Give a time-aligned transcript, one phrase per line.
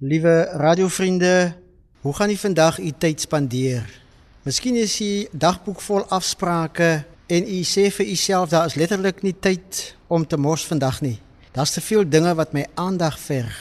[0.00, 1.54] Liewe radiovriende,
[2.00, 4.02] hoe gaan u vandag u tyd spandeer?
[4.42, 9.34] Miskien is die dagboek vol afsprake en u sê vir uself daar is letterlik nie
[9.34, 11.16] tyd om te mors vandag nie.
[11.50, 13.56] Daar's te veel dinge wat my aandag verg.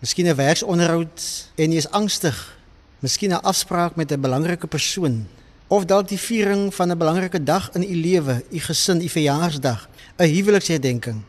[0.00, 1.20] Miskien 'n werksonderhoud
[1.56, 2.56] en jy is angstig.
[3.04, 5.28] Miskien 'n afspraak met 'n belangrike persoon
[5.68, 9.88] of dalk die viering van 'n belangrike dag in u lewe, u gesin, u verjaarsdag,
[10.16, 11.22] 'n huweliksherdenking.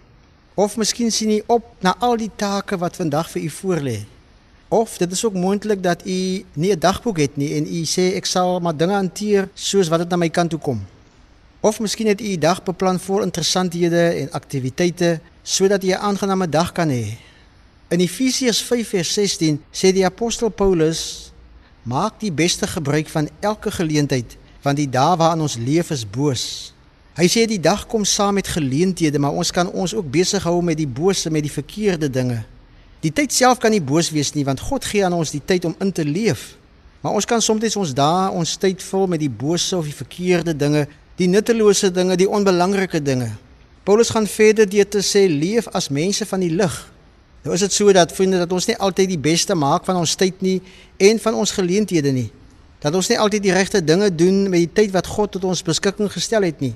[0.53, 4.10] Of miskien sien u op na al die take wat vandag vir u voorlê.
[4.71, 8.15] Of dit is ook moontlik dat u nie 'n dagboek het nie en u sê
[8.15, 10.85] ek sal maar dinge hanteer soos wat dit na my kant toe kom.
[11.59, 16.49] Of miskien het u 'n dag beplan vol interessanthede en aktiwiteite sodat jy 'n aangename
[16.49, 17.05] dag kan hê.
[17.87, 21.31] In Efesiërs 5:16 sê die apostel Paulus:
[21.81, 26.73] Maak die beste gebruik van elke geleentheid, want die dae waarin ons leef is boos.
[27.13, 30.61] Hy sê die dag kom saam met geleenthede, maar ons kan ons ook besig hou
[30.63, 32.43] met die bose, met die verkeerde dinge.
[33.01, 35.65] Die tyd self kan nie boos wees nie want God gee aan ons die tyd
[35.65, 36.55] om in te leef.
[37.01, 40.53] Maar ons kan soms ons dae ons tyd vul met die bose of die verkeerde
[40.53, 40.85] dinge,
[41.17, 43.31] die nuttelose dinge, die onbelangrike dinge.
[43.83, 46.75] Paulus gaan verder deur te sê leef as mense van die lig.
[47.41, 50.13] Nou is dit so dat vriende dat ons nie altyd die beste maak van ons
[50.15, 50.59] tyd nie
[51.01, 52.29] en van ons geleenthede nie.
[52.81, 55.65] Dat ons nie altyd die regte dinge doen met die tyd wat God tot ons
[55.65, 56.75] beskikking gestel het nie.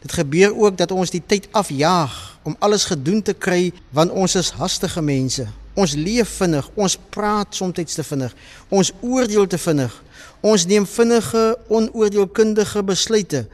[0.00, 4.34] Dit gebeur ook dat ons die tyd afjaag om alles gedoen te kry want ons
[4.34, 5.46] is hastige mense.
[5.74, 8.34] Ons leef vinnig, ons praat soms te vinnig,
[8.68, 9.92] ons oordeel te vinnig.
[10.40, 13.44] Ons neem vinnige, onoordeelkundige besluite.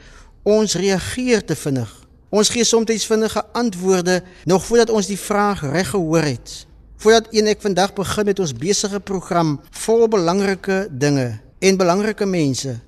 [0.47, 1.91] Ons reageer te vinnig.
[2.31, 6.67] Ons gee soms vinnige antwoorde nog voordat ons die vraag reg gehoor het.
[6.97, 12.79] Voordat een ek vandag begin met ons besige program vol belangrike dinge en belangrike mense,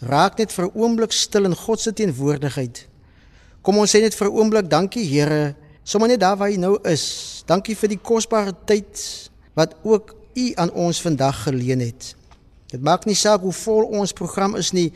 [0.00, 2.86] raak net vir 'n oomblik stil in God se teenwoordigheid.
[3.66, 6.78] Kom ons sê net vir 'n oomblik dankie Here, sommer net daar waar jy nou
[6.84, 7.42] is.
[7.46, 12.14] Dankie vir die kosbare tyd wat ook U aan ons vandag geleen het.
[12.70, 14.92] Dit maak nie saak hoe vol ons program is nie,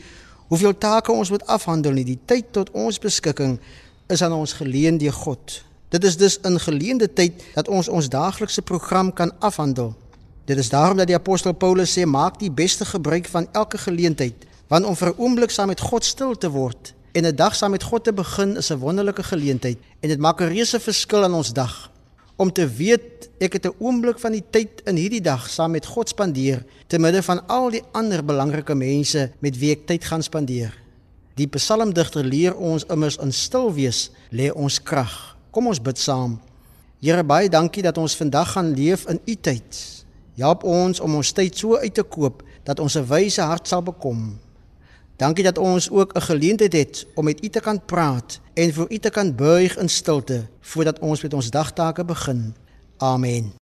[0.47, 2.05] hoeveel take ons moet afhandel nie.
[2.05, 3.59] Die tyd tot ons beskikking
[4.07, 5.63] is aan ons geleen deur God.
[5.89, 9.93] Dit is dus 'n geleende tyd dat ons ons daaglikse program kan afhandel.
[10.45, 14.35] Dit is daarom dat die apostel Paulus sê maak die beste gebruik van elke geleentheid,
[14.67, 17.71] want om vir 'n oomblik saam met God stil te word En 'n dag saam
[17.71, 21.33] met God te begin is 'n wonderlike geleentheid en dit maak 'n reuse verskil aan
[21.33, 21.91] ons dag.
[22.35, 25.85] Om te weet ek het 'n oomblik van die tyd in hierdie dag saam met
[25.85, 30.23] God spandeer te midde van al die ander belangrike mense met wie ek tyd gaan
[30.23, 30.81] spandeer.
[31.35, 35.37] Die psalmdigter leer ons immers in stil wees lê ons krag.
[35.51, 36.39] Kom ons bid saam.
[37.01, 40.05] Here baie dankie dat ons vandag gaan leef in u tyd.
[40.35, 43.81] Help ons om ons tyd so uit te koop dat ons 'n wyse hart sal
[43.81, 44.39] bekom.
[45.21, 48.85] Dankie dat ons ook 'n geleentheid het om met U te kan praat en vir
[48.91, 52.55] U te kan buig in stilte voordat ons met ons dagtake begin.
[52.97, 53.60] Amen.